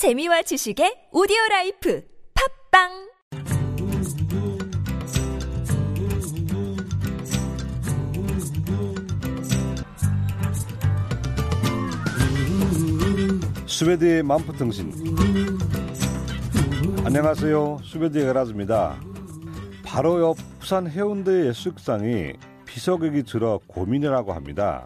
[0.00, 2.02] 재미와 지식의 오디오 라이프
[2.32, 2.88] 팝빵!
[13.68, 14.90] 스웨드의 만포통신.
[17.04, 17.80] 안녕하세요.
[17.84, 18.98] 스웨드의 가라즈입니다.
[19.84, 22.32] 바로 옆 부산 해운대 예술상이
[22.64, 24.82] 비서객이 들어 고민이라고 합니다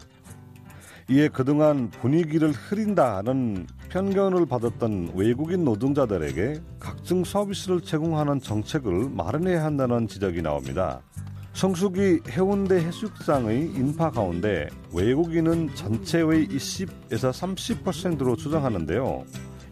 [1.07, 10.41] 이에 그동안 분위기를 흐린다는 편견을 받았던 외국인 노동자들에게 각종 서비스를 제공하는 정책을 마련해야 한다는 지적이
[10.41, 11.01] 나옵니다.
[11.53, 19.25] 성수기 해운대 해수욕장의 인파 가운데 외국인은 전체의 20에서 30%로 추정하는데요.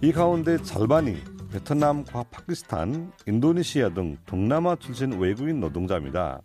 [0.04, 1.18] 이 가운데 절반이
[1.52, 6.41] 베트남과 파키스탄, 인도네시아 등 동남아 출신 외국인 노동자입니다.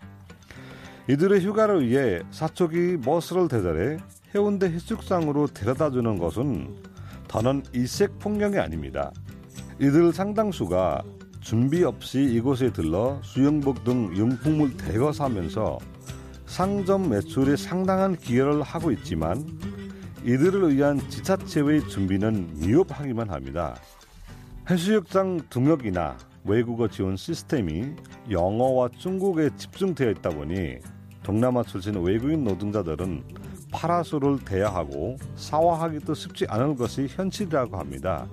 [1.08, 3.98] 이들의 휴가를 위해 사초기 버스를 대절해
[4.38, 6.76] 해운대 해수욕장으로 데려다 주는 것은
[7.26, 9.10] 더는 일색 풍경이 아닙니다.
[9.80, 11.02] 이들 상당수가
[11.40, 15.78] 준비 없이 이곳에 들러 수영복 등 용품을 대거 사면서
[16.46, 19.44] 상점 매출에 상당한 기여를 하고 있지만
[20.24, 23.74] 이들을 위한 지자체의 준비는 미흡하기만 합니다.
[24.70, 27.92] 해수욕장 등록이나 외국어 지원 시스템이
[28.30, 30.76] 영어와 중국에 집중되어 있다 보니
[31.24, 38.26] 동남아 출신 외국인 노동자들은 파라솔을 대여하고 사화하기도 쉽지 않은 것이 현실이라고 합니다.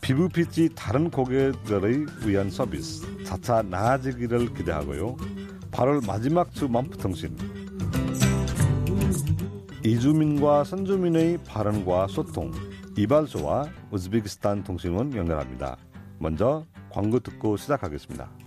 [0.00, 5.16] 피부빛이 다른 고객들의 위한 서비스 차차 나아지기를 기대하고요.
[5.70, 7.36] 8월 마지막 주 만프통신
[9.84, 12.52] 이주민과 선주민의 발언과 소통
[12.96, 15.76] 이발소와 우즈베키스탄 통신원 연결합니다.
[16.18, 18.37] 먼저 광고 듣고 시작하겠습니다.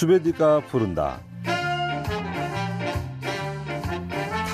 [0.00, 1.20] 수베디가 부른다.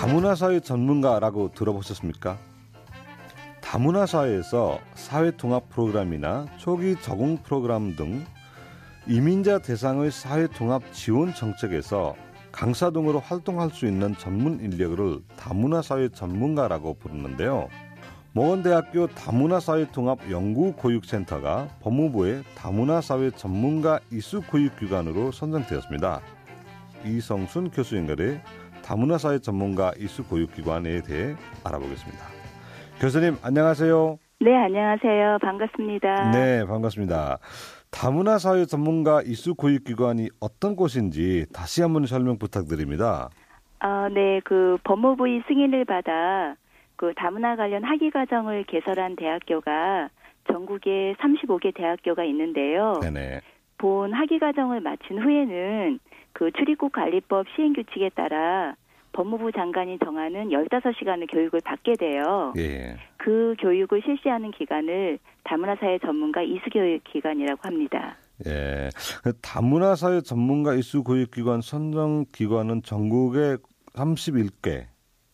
[0.00, 2.36] 다문화사회 전문가라고 들어보셨습니까?
[3.60, 8.26] 다문화사회에서 사회통합 프로그램이나 초기 적응 프로그램 등
[9.06, 12.16] 이민자 대상의 사회통합 지원 정책에서
[12.50, 17.68] 강사 등으로 활동할 수 있는 전문 인력을 다문화사회 전문가라고 부르는데요.
[18.36, 26.20] 모건대학교 다문화사회통합 연구교육센터가 법무부의 다문화사회 전문가 이수 교육기관으로 선정되었습니다.
[27.06, 28.42] 이성순 교수 연결해
[28.84, 32.26] 다문화사회 전문가 이수 교육기관에 대해 알아보겠습니다.
[33.00, 34.18] 교수님 안녕하세요.
[34.40, 35.38] 네, 안녕하세요.
[35.40, 36.30] 반갑습니다.
[36.32, 37.38] 네, 반갑습니다.
[37.90, 43.30] 다문화사회 전문가 이수 교육기관이 어떤 곳인지 다시 한번 설명 부탁드립니다.
[43.78, 46.54] 아, 네, 그 법무부의 승인을 받아
[46.96, 50.08] 그 다문화 관련 학위 과정을 개설한 대학교가
[50.50, 53.00] 전국에 35개 대학교가 있는데요.
[53.02, 53.40] 네네.
[53.78, 55.98] 본 학위 과정을 마친 후에는
[56.32, 58.74] 그 출입국 관리법 시행 규칙에 따라
[59.12, 62.52] 법무부 장관이 정하는 15시간의 교육을 받게 돼요.
[62.58, 62.96] 예.
[63.16, 68.16] 그 교육을 실시하는 기관을 다문화 사회 전문가 이수교육 기관이라고 합니다.
[68.46, 68.90] 예.
[69.40, 73.56] 다문화 사회 전문가 이수교육 기관 선정 기관은 전국에
[73.94, 74.84] 31개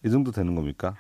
[0.04, 0.94] 이 정도 되는 겁니까?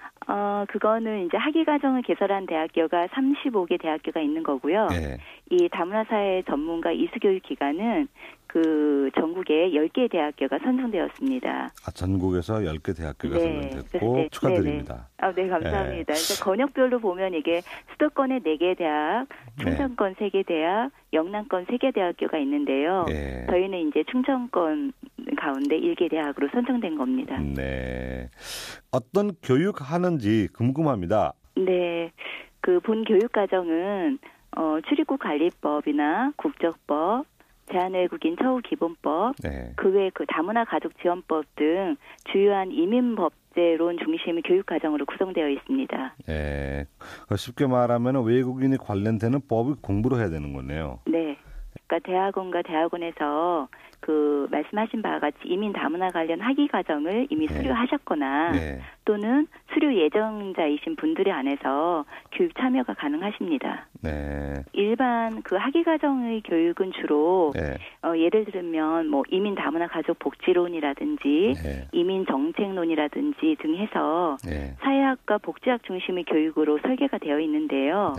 [0.62, 4.88] 어, 그거는 이제 학위 과정을 개설한 대학교가 35개 대학교가 있는 거고요.
[4.92, 5.18] 예.
[5.50, 8.08] 이 다문화사회 전문가 이수교육 기관은
[8.52, 11.70] 그 전국에 10개 대학교가 선정되었습니다.
[11.86, 15.08] 아, 전국에서 10개 대학교가 네, 선정됐고 그래서 네, 축하드립니다.
[15.16, 16.12] 아, 네, 감사합니다.
[16.12, 17.62] 그래서 권역별로 보면 이게
[17.92, 19.64] 수도권에 4개 대학, 네.
[19.64, 23.06] 충청권 3개 대학, 영남권 3개 대학교가 있는데요.
[23.08, 23.46] 예.
[23.48, 24.92] 저희는 이제 충청권
[25.38, 27.38] 가운데 1개 대학으로 선정된 겁니다.
[27.38, 28.28] 네.
[28.90, 31.32] 어떤 교육 하는지 궁금합니다.
[31.56, 32.10] 네.
[32.60, 34.18] 그 본 교육 과정은
[34.56, 37.26] 어 출입국 관리법이나 국적법,
[37.70, 39.72] 제한외국인 처우 기본법, 네.
[39.76, 41.96] 그외 그 다문화 가족 지원법 등
[42.30, 46.14] 주요한 이민 법 제론 중심의 교육 과정으로 구성되어 있습니다.
[46.28, 46.86] 예.
[47.28, 51.00] 그 쉽게 말하면 외국인이 관련되는 법을 공부를 해야 되는 거네요.
[51.06, 51.36] 네.
[51.86, 53.68] 그러니까 대학원과 대학원에서
[54.02, 57.54] 그 말씀하신 바와 같이 이민 다문화 관련 학위 과정을 이미 네.
[57.54, 58.80] 수료하셨거나 네.
[59.04, 63.86] 또는 수료 예정자이신 분들에 한해서 교육 참여가 가능하십니다.
[64.02, 64.64] 네.
[64.72, 67.78] 일반 그 학위 과정의 교육은 주로 네.
[68.02, 71.88] 어, 예를 들면 뭐 이민 다문화 가족 복지론이라든지 네.
[71.92, 74.74] 이민 정책론이라든지 등 해서 네.
[74.80, 78.14] 사회학과 복지학 중심의 교육으로 설계가 되어 있는데요.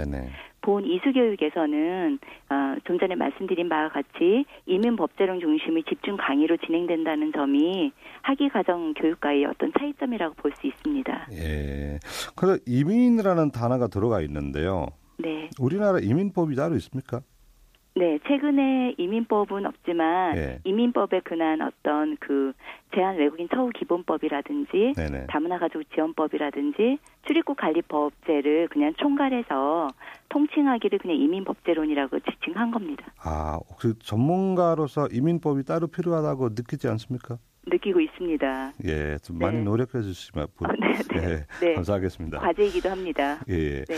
[0.63, 2.19] 본 이수교육에서는
[2.49, 8.93] 어, 좀 전에 말씀드린 바와 같이 이민 법제론 중심의 집중 강의로 진행된다는 점이 학위 과정
[8.95, 11.27] 교육과의 어떤 차이점이라고 볼 수 있습니다.
[11.33, 11.99] 예.
[12.35, 14.87] 그래서 이민이라는 단어가 들어가 있는데요.
[15.17, 17.21] 네, 우리나라 이민법이 따로 있습니까?
[17.95, 20.59] 네 최근에 이민법은 없지만 예.
[20.63, 22.51] 이민법에 근한 어떤 그
[22.95, 25.27] 제한 외국인 처우 기본법이라든지 네네.
[25.29, 26.97] 다문화 가족 지원법이라든지
[27.27, 29.89] 출입국 관리법제를 그냥 총괄해서
[30.29, 33.11] 통칭하기를 그냥 이민법제론이라고 지칭한 겁니다.
[33.23, 37.37] 아, 혹시 전문가로서 이민법이 따로 필요하다고 느끼지 않습니까?
[37.67, 38.73] 느끼고 있습니다.
[38.85, 39.45] 예, 좀 네.
[39.45, 41.23] 많이 노력해 주시면 부- 어, 네, 네.
[41.29, 41.73] 예, 네.
[41.75, 42.39] 감사하겠습니다.
[42.39, 43.39] 과제이기도 합니다.
[43.49, 43.85] 예, 예.
[43.85, 43.95] 네,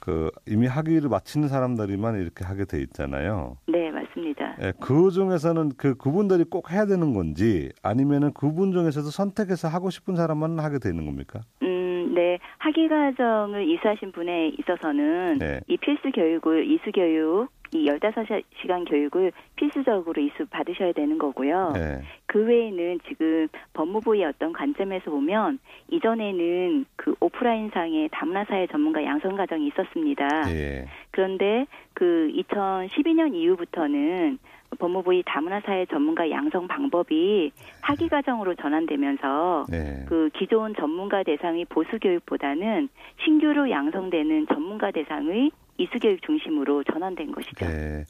[0.00, 3.58] 그 이미 학위를 마치는 사람들이만 이렇게 하게 돼 있잖아요.
[3.68, 4.56] 네 맞습니다.
[4.62, 10.16] 예, 그 중에서는 그 그분들이 꼭 해야 되는 건지 아니면은 그분 중에서도 선택해서 하고 싶은
[10.16, 11.40] 사람만 하게 되는 겁니까?
[11.62, 15.60] 음, 네 학위 과정을 이수하신 분에 있어서는 네.
[15.68, 21.72] 이 필수 교육을 이수 교육 이 15시간 교육을 필수적으로 이수 받으셔야 되는 거고요.
[21.76, 22.02] 예.
[22.26, 25.58] 그 외에는 지금 법무부의 어떤 관점에서 보면
[25.88, 30.52] 이전에는 그 오프라인상의 다문화 사회 전문가 양성 과정이 있었습니다.
[30.52, 30.86] 예.
[31.10, 34.38] 그런데 그 2012년 이후부터는
[34.78, 40.04] 법무부의 다문화 사회 전문가 양성 방법이 학위 과정으로 전환되면서 예.
[40.08, 42.88] 그 기존 전문가 대상의 보수 교육보다는
[43.24, 45.50] 신규로 양성되는 전문가 대상의
[45.80, 47.64] 이수 교육 중심으로 전환된 것이죠.
[47.66, 48.04] 예.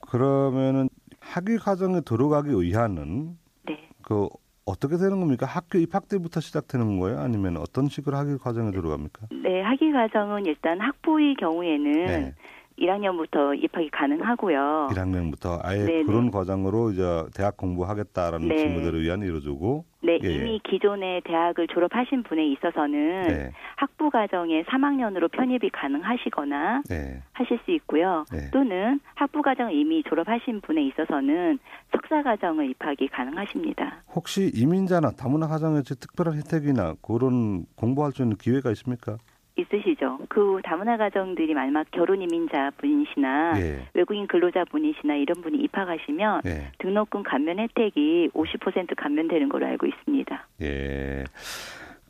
[0.00, 3.36] 그러면은 학위 과정에 들어가기 위한은
[3.66, 3.88] 네.
[4.02, 4.28] 그
[4.64, 5.46] 어떻게 되는 겁니까?
[5.46, 7.18] 학교 입학 때부터 시작되는 거예요?
[7.18, 9.26] 아니면 어떤 식으로 학위 과정에 들어갑니까?
[9.42, 12.34] 네, 학위 과정은 일단 학부의 경우에는 네.
[12.80, 14.88] 1학년부터 입학이 가능하고요.
[14.90, 16.04] 1학년부터 아예 네네.
[16.04, 17.02] 그런 과정으로 이제
[17.34, 18.56] 대학 공부하겠다라는 네.
[18.56, 20.58] 친구들을 위한 이루어주고 네, 예, 이미 예.
[20.70, 23.52] 기존의 대학을 졸업하신 분에 있어서는 네.
[23.76, 27.22] 학부 과정에 3학년으로 편입이 가능하시거나 네.
[27.32, 28.24] 하실 수 있고요.
[28.32, 28.50] 네.
[28.50, 31.58] 또는 학부 과정을 이미 졸업하신 분에 있어서는
[31.92, 34.02] 석사 과정을 입학이 가능하십니다.
[34.14, 39.18] 혹시 이민자나 다문화 가정에서 특별한 혜택이나 그런 공부할 수 있는 기회가 있습니까?
[39.60, 40.18] 있으시죠?
[40.28, 43.86] 그 다문화 가정들이 만약 결혼 이민자 분이시나 예.
[43.94, 46.72] 외국인 근로자 분이시나 이런 분이 입학하시면 예.
[46.78, 50.46] 등록금 감면 혜택이 50% 감면되는 걸로 알고 있습니다.
[50.62, 51.24] 예.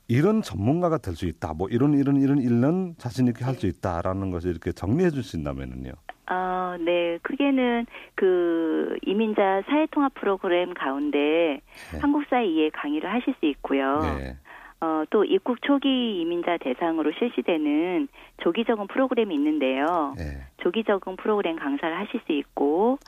[0.08, 1.52] 이런 전문가가 될 수 있다.
[1.54, 5.38] 뭐 이런 이런 이런 일은 자신 있게 할 수 있다라는 것을 이렇게 정리해 줄 수
[5.38, 5.92] 있다면은요.
[6.26, 7.18] 아, 네.
[7.22, 11.60] 크게는 그 이민자 사회 통합 프로그램 가운데
[11.92, 11.98] 네.
[12.00, 14.00] 한국사회 이해 강의를 하실 수 있고요.
[14.02, 14.36] 네.
[14.82, 18.08] 어, 또 입국 초기 이민자 대상으로 실시되는
[18.42, 20.14] 조기 적응 프로그램이 있는데요.
[20.16, 20.24] 네.
[20.62, 22.98] 조기 적응 프로그램 강사를 하실 수 있고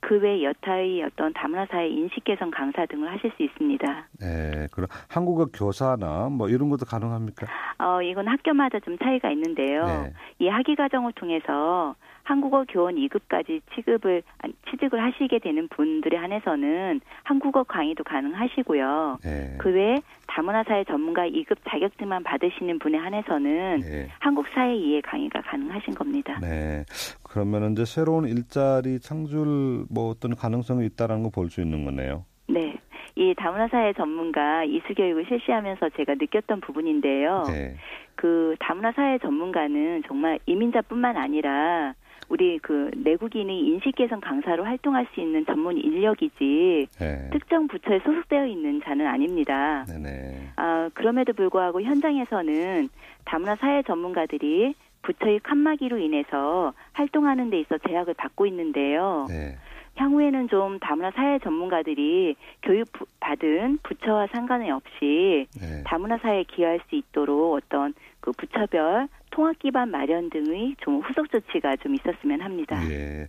[0.00, 4.08] 그 외 여타의 어떤 다문화 사회 인식 개선 강사 등을 하실 수 있습니다.
[4.20, 4.66] 네.
[4.72, 7.46] 그럼 한국어 교사나 뭐 이런 것도 가능합니까?
[7.78, 9.86] 어, 이건 학교마다 좀 차이가 있는데요.
[9.86, 10.12] 네.
[10.40, 11.94] 이 학위 과정을 통해서
[12.24, 14.22] 한국어 교원 2급까지 취급을
[14.70, 19.18] 취득을 하시게 되는 분들에 한해서는 한국어 강의도 가능하시고요.
[19.24, 19.56] 네.
[19.58, 24.08] 그 외에 다문화 사회 전문가 2급 자격증만 받으시는 분에 한해서는 네.
[24.20, 26.38] 한국 사회 이해 강의가 가능하신 겁니다.
[26.40, 26.84] 네.
[27.22, 32.24] 그러면 이제 새로운 일자리 창출 뭐 어떤 가능성이 있다라는 거 볼 수 있는 거네요.
[32.48, 32.74] 네.
[33.14, 37.44] 이 다문화 사회 전문가 이수 교육을 실시하면서 제가 느꼈던 부분인데요.
[37.48, 37.76] 네.
[38.14, 41.94] 그 다문화 사회 전문가는 정말 이민자뿐만 아니라
[42.32, 47.28] 우리 그 내국인의 인식 개선 강사로 활동할 수 있는 전문 인력이지 네.
[47.30, 49.84] 특정 부처에 소속되어 있는 자는 아닙니다.
[49.86, 50.52] 네네.
[50.56, 52.88] 아, 그럼에도 불구하고 현장에서는
[53.26, 59.26] 다문화 사회 전문가들이 부처의 칸막이로 인해서 활동하는 데 있어 제약을 받고 있는데요.
[59.28, 59.56] 네.
[59.96, 65.82] 향후에는 좀 다문화 사회 전문가들이 교육 부- 받은 부처와 상관이 없이 네.
[65.84, 71.76] 다문화 사회에 기여할 수 있도록 어떤 그 부처별 통합 기반 마련 등의 좀 후속 조치가
[71.82, 72.80] 좀 있었으면 합니다.
[72.90, 73.26] 예.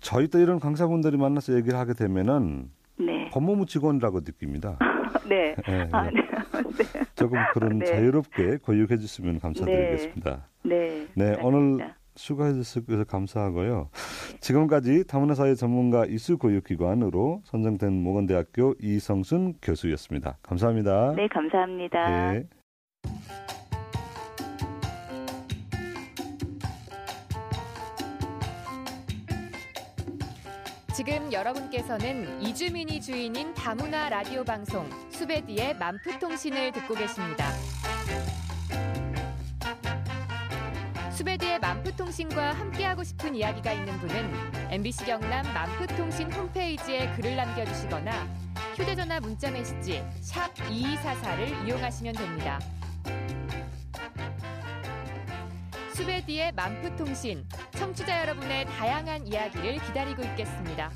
[0.00, 3.28] 저희도 이런 강사분들이 만나서 얘기를 하게 되면은 네.
[3.32, 4.78] 법무부 직원이라고 느낍니다.
[5.28, 5.56] 네.
[5.68, 6.22] 예, 아, 네.
[7.16, 7.86] 조금 그런 네.
[7.86, 10.46] 자유롭게 교육해 주시면 감사드리겠습니다.
[10.62, 11.06] 네.
[11.14, 11.96] 네, 오늘 알겠습니다.
[12.14, 13.90] 수고해 주셔서 감사하고요.
[14.40, 20.38] 지금까지 다문화사회 전문가 이수교육기관으로 선정된 모건대학교 이성순 교수였습니다.
[20.42, 21.12] 감사합니다.
[21.16, 22.55] 네, 감사합니다.
[30.96, 37.50] 지금 여러분께서는 이주민이 주인인 다문화 라디오 방송 수베디의 만프통신을 듣고 계십니다.
[41.12, 44.32] 수베디의 만프통신과 함께하고 싶은 이야기가 있는 분은
[44.70, 48.26] MBC 경남 만프통신 홈페이지에 글을 남겨주시거나
[48.74, 52.58] 휴대전화 문자 메시지 2244를 이용하시면 됩니다.
[55.96, 60.90] 수베디의 만프통신 청취자 여러분의 다양한 이야기를 기다리고 있겠습니다.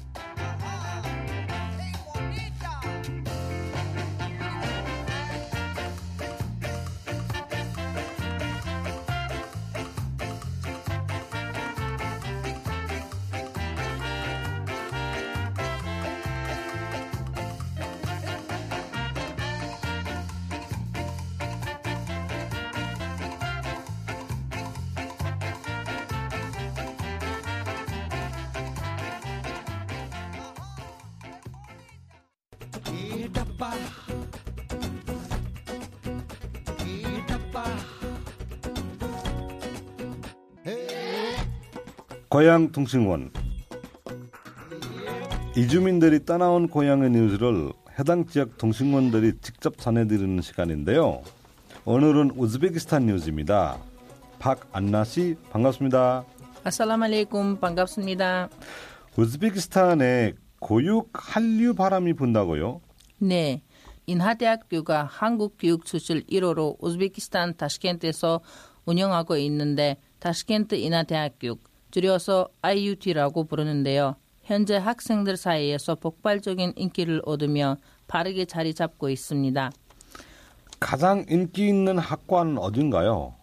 [42.31, 43.33] 고향통신원
[45.57, 51.23] 이주민들이 떠나온 고향의 뉴스를 해당 지역 통신원들이 직접 전해드리는 시간인데요.
[51.85, 53.79] 오늘은 우즈베키스탄 뉴스입니다.
[54.39, 56.25] 박안나 씨 반갑습니다.
[56.63, 58.49] 아살라말레이쿰 반갑습니다.
[59.17, 62.81] 우즈베키스탄에 고육 한류 바람이 분다고요?
[63.19, 63.65] 네.
[64.07, 68.41] 인하대학교가 한국 교육 수실 1호로 우즈베키스탄 타시켄트에서
[68.85, 71.59] 운영하고 있는데 타시켄트 인하대학교
[71.91, 74.17] 줄여서 IUT라고 부르는데요.
[74.45, 77.77] 현재 학생들 사이에서 폭발적인 인기를 얻으며
[78.09, 79.71] 빠르게 자리 잡고 있습니다.
[80.81, 83.35] 가장 인기 있는 학과는 어딘가요?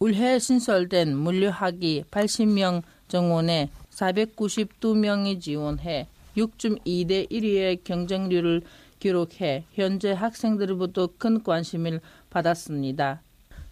[0.00, 8.62] 올해 신설된 물류학이 80명 정원에 492명이 지원해 6.2대 1위의 경쟁률을
[8.98, 13.22] 기록해 현재 학생들로부터 큰 관심을 받았습니다.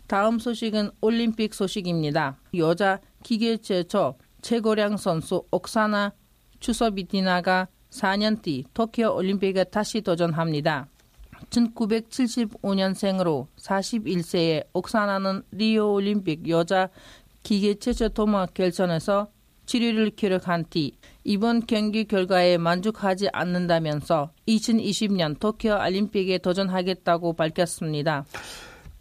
[0.07, 2.37] 다음 소식은 올림픽 소식입니다.
[2.55, 6.13] 여자 기계 최초 최고령 선수 옥사나
[6.61, 10.89] 추서비티나가 4년 뒤 도쿄 올림픽에 다시 도전합니다.
[11.51, 16.89] 1975년생으로 41세의 옥사나는 리오 올림픽 여자
[17.43, 19.29] 기계 최초 도마 결선에서
[19.67, 20.93] 7위를 기록한 뒤
[21.25, 28.25] 이번 경기 결과에 만족하지 않는다면서 2020년 도쿄 올림픽에 도전하겠다고 밝혔습니다.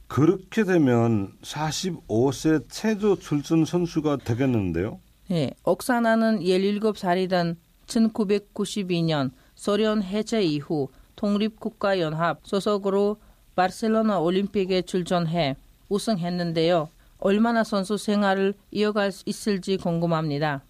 [0.07, 4.99] 그렇게 되면 45세 최저 출전 선수가 되겠는데요?
[5.29, 13.17] 네, 옥사나는 17살이던 1992년 소련 해체 이후 독립국가연합 소속으로
[13.55, 15.55] 바르셀로나 올림픽에 출전해
[15.89, 16.89] 우승했는데요.
[17.19, 20.61] 얼마나 선수 생활을 이어갈 수 있을지 궁금합니다.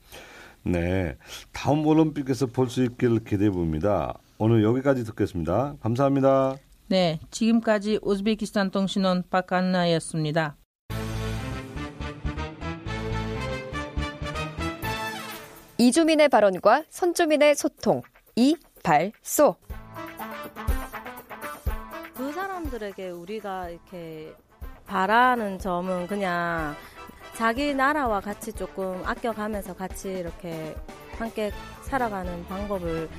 [0.64, 1.16] 네,
[1.52, 4.18] 다음 올림픽에서 볼 수 있기를 기대해 봅니다.
[4.38, 5.76] 오늘 여기까지 듣겠습니다.
[5.82, 6.56] 감사합니다.
[6.90, 10.56] 네, 지금까지 우즈베키스탄 통신원 박한나였습니다.
[15.78, 18.02] 이주민의 발언과 선주민의 소통
[18.36, 19.58] 이발소
[22.16, 24.34] 그 사람들에게 우리가 이렇게
[24.88, 26.74] 바라는 점은 그냥
[27.36, 30.76] 자기 나라와 같이 조금 아껴가면서 같이 이렇게
[31.20, 31.52] 함께
[31.84, 33.10] 살아가는 방법을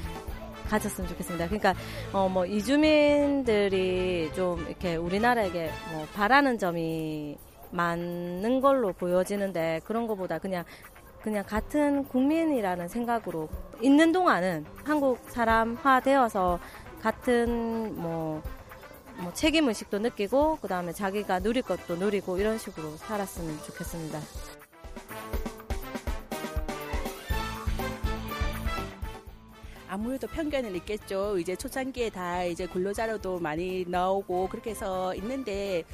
[0.69, 1.47] 가졌으면 좋겠습니다.
[1.47, 1.75] 그러니까
[2.13, 7.39] 어 뭐 이주민들이 좀 이렇게 우리나라에게 뭐 바라는 점이
[7.71, 10.65] 많은 걸로 보여지는데 그런 것보다 그냥
[11.23, 13.49] 그냥 같은 국민이라는 생각으로
[13.81, 16.59] 있는 동안은 한국 사람화 되어서
[17.03, 18.43] 같은 뭐,
[19.17, 24.21] 뭐 책임 의식도 느끼고 그 다음에 자기가 누릴 것도 누리고 이런 식으로 살았으면 좋겠습니다.
[29.89, 31.39] 아무래도 편견을 있겠죠.
[31.39, 35.85] 이제 초창기에 다 이제 근로자료도 많이 나오고 그렇게 해서 있는데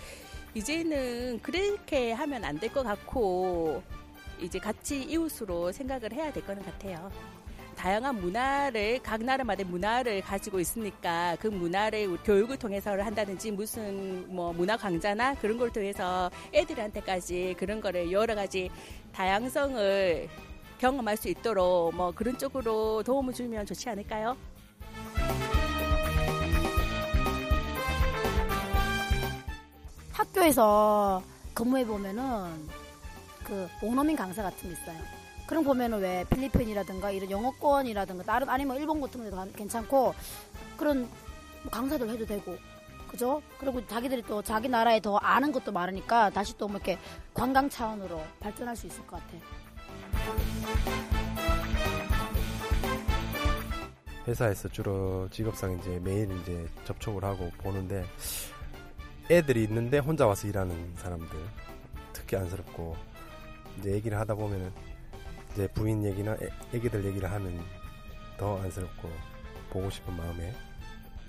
[0.55, 3.83] 이제는 그렇게 하면 안 될 것 같고
[4.41, 7.11] 이제 같이 이웃으로 생각을 해야 될 거는 같아요.
[7.77, 14.77] 다양한 문화를 각 나라마다 문화를 가지고 있으니까 그 문화를 교육을 통해서 한다든지 무슨 뭐 문화
[14.77, 18.71] 강좌나 그런 걸 통해서 애들한테까지 그런 거를 여러 가지
[19.13, 20.29] 다양성을
[20.85, 24.37] 경험할 수 있도록 뭐 그런 쪽으로 도움을 주면 좋지 않을까요?
[30.13, 31.23] 학교에서
[31.55, 32.69] 근무해 보면은
[33.45, 34.99] 그 원어민 강사 같은 게 있어요.
[35.47, 40.15] 그런 거 보면은 왜 필리핀이라든가 이런 영어권이라든가 다른 아니면 일본 같은 데도 괜찮고
[40.77, 41.09] 그런
[41.63, 42.57] 뭐 강사들 해도 되고
[43.09, 43.41] 그죠?
[43.59, 46.99] 그리고 자기들이 또 자기 나라에 더 아는 것도 많으니까 다시 또 뭐 이렇게
[47.33, 49.64] 관광 차원으로 발전할 수 있을 것 같아.
[54.27, 58.05] 회사에서 주로 직업상 이제 매일 이제 접촉을 하고 보는데
[59.31, 61.29] 애들이 있는데 혼자 와서 일하는 사람들
[62.13, 62.97] 특히 안쓰럽고
[63.79, 64.73] 이제 얘기를 하다 보면은
[65.53, 67.63] 이제 부인 얘기나 애, 애기들 얘기를 하면
[68.39, 69.11] 더 안쓰럽고
[69.71, 70.55] 보고 싶은 마음에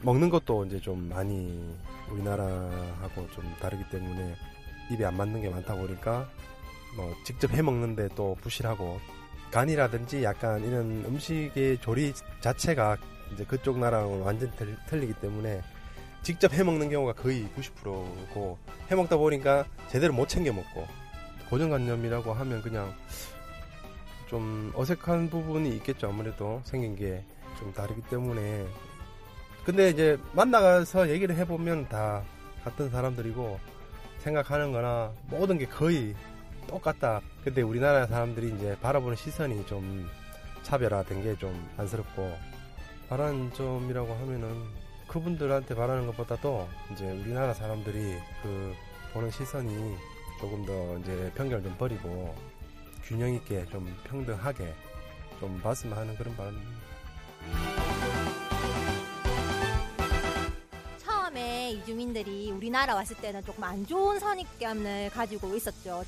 [0.02, 1.76] 먹는 것도 이제 좀 많이
[2.10, 4.36] 우리나라하고 좀 다르기 때문에
[4.92, 6.30] 입에 안 맞는 게 많다 보니까
[6.96, 9.00] 뭐 직접 해 먹는데 또 부실하고
[9.52, 12.98] 간이라든지 약간 이런 음식의 조리 자체가
[13.34, 15.62] 이제 그쪽 나라랑 완전 틀, 틀리기 때문에
[16.24, 18.58] 직접 해 먹는 경우가 거의 90%고
[18.90, 20.88] 해 먹다 보니까 제대로 못 챙겨 먹고
[21.50, 22.94] 고정관념이라고 하면 그냥
[24.28, 26.08] 좀 어색한 부분이 있겠죠.
[26.08, 27.24] 아무래도 생긴 게
[27.58, 28.66] 좀 다르기 때문에.
[29.64, 32.24] 근데 이제 만나가서 얘기를 해보면 다
[32.64, 33.60] 같은 사람들이고
[34.20, 36.16] 생각하는 거나 모든 게 거의
[36.68, 37.22] 똑같다.
[37.44, 40.10] 근데 우리나라 사람들이 이제 바라보는 시선이 좀
[40.64, 42.36] 차별화된 게 좀 안쓰럽고
[43.10, 44.64] 바라는 점이라고 하면은
[45.08, 48.74] 그분들한테 바라는 것보다도 이제 우리나라 사람들이 그
[49.14, 49.96] 보는 시선이
[50.40, 52.36] 조금 더 이제 편견을 좀 버리고
[53.04, 54.74] 균형 있게 좀 평등하게
[55.40, 56.72] 좀 봤으면 하는 그런 바람입니다.
[60.98, 66.04] 처음에 이주민들이 우리나라 왔을 때는 조금 안 좋은 선입견을 가지고 있었죠.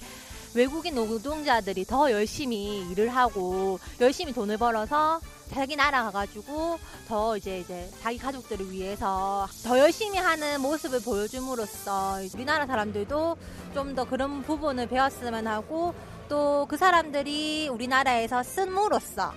[0.54, 5.20] 외국인 노동자들이 더 열심히 일을 하고 열심히 돈을 벌어서
[5.54, 6.78] 자기 나라 가가지고
[7.08, 13.38] 더 이제 이제 자기 가족들을 위해서 더 열심히 하는 모습을 보여줌으로써 우리나라 사람들도
[13.74, 15.94] 좀 더 그런 부분을 배웠으면 하고
[16.28, 19.32] 또 그 사람들이 우리나라에서 쓴으로써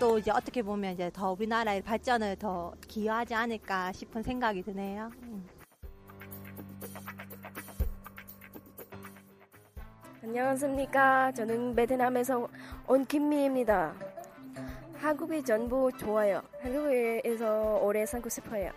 [0.00, 5.10] 또 이제 어떻게 보면 이제 더 우리나라의 발전을 더 기여하지 않을까 싶은 생각이 드네요.
[10.24, 11.32] 안녕하십니까.
[11.32, 12.48] 저는 베트남에서
[12.86, 13.92] 온 김미입니다.
[14.94, 16.40] 한국이 전부 좋아요.
[16.60, 18.70] 한국에서 오래 살고 싶어요.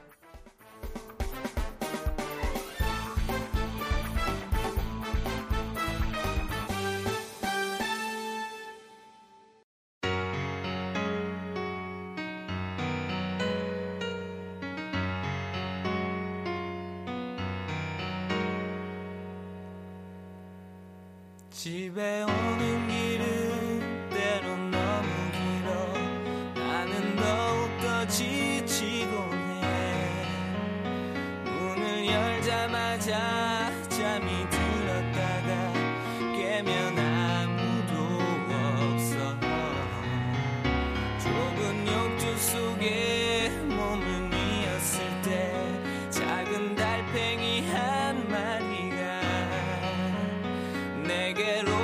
[21.65, 23.04] 집에 오는 길
[51.35, 51.74] 내게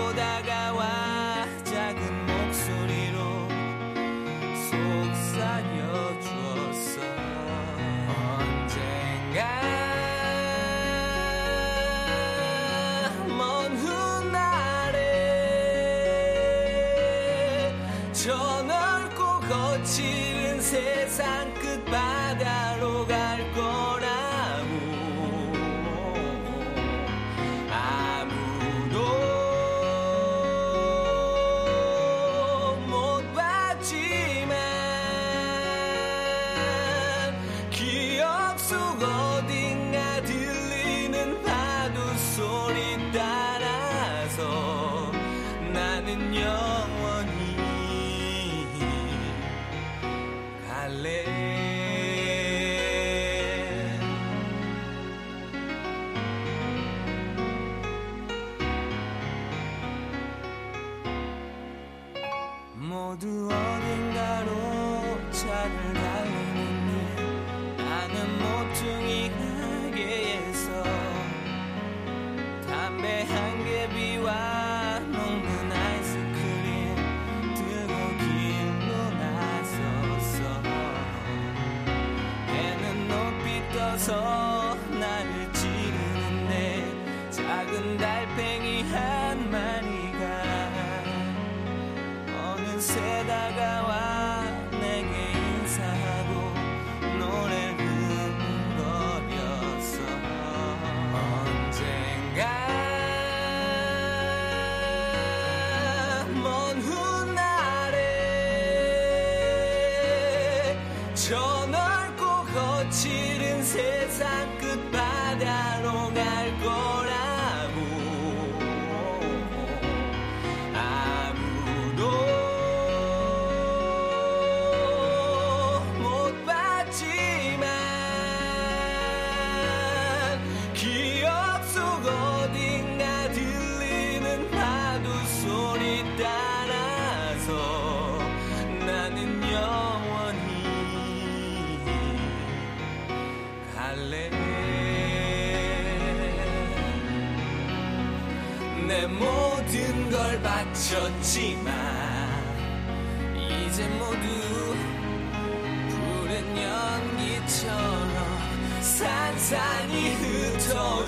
[87.72, 89.21] 찌르는데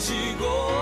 [0.10, 0.73] 흩어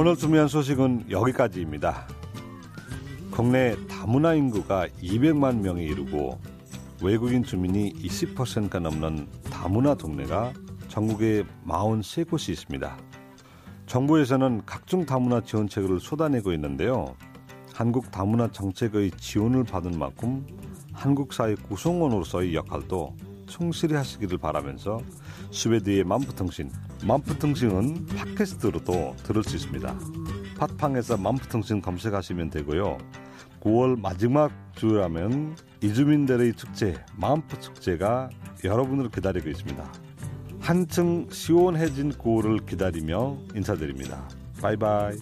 [0.00, 2.08] 오늘 준비한 소식은 여기까지입니다.
[3.30, 6.40] 국내 다문화 인구가 200만 명이 이르고
[7.02, 10.54] 외국인 주민이 20%가 넘는 다문화 동네가
[10.88, 12.96] 전국에 43곳이 있습니다.
[13.84, 17.14] 정부에서는 각종 다문화 지원책을 쏟아내고 있는데요.
[17.74, 20.46] 한국 다문화 정책의 지원을 받은 만큼
[20.94, 23.14] 한국 사회 구성원으로서의 역할도
[23.46, 25.02] 충실히 하시기를 바라면서
[25.50, 26.70] 스웨드의 만프통신
[27.06, 29.98] 만프통신은 팟캐스트로도 들을 수 있습니다.
[30.58, 32.98] 팟팡에서 만프통신 검색하시면 되고요.
[33.60, 38.30] 9월 마지막 주라면 이주민들의 축제 만프 축제가
[38.64, 39.92] 여러분을 기다리고 있습니다.
[40.60, 44.28] 한층 시원해진 9월을 기다리며 인사드립니다.
[44.60, 45.16] 바이바이.